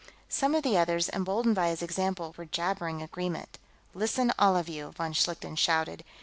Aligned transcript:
Some 0.29 0.55
of 0.55 0.63
the 0.63 0.79
others, 0.79 1.09
emboldened 1.09 1.53
by 1.53 1.69
his 1.69 1.83
example, 1.83 2.33
were 2.35 2.45
jabbering 2.47 3.03
agreement. 3.03 3.59
"Listen, 3.93 4.33
all 4.39 4.57
of 4.57 4.67
you!" 4.67 4.89
von 4.93 5.13
Schlichten 5.13 5.55
shouted. 5.55 6.03